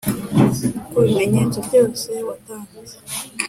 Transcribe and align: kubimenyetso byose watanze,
kubimenyetso 0.91 1.57
byose 1.67 2.09
watanze, 2.27 2.95